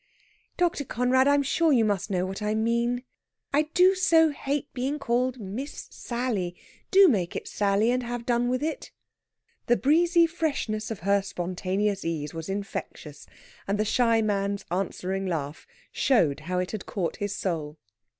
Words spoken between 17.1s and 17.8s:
his soul.